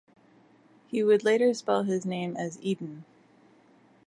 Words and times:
He 0.87 1.03
would 1.03 1.23
later 1.23 1.53
spell 1.53 1.83
his 1.83 2.07
name 2.07 2.35
as 2.35 2.57
"Eden". 2.59 3.05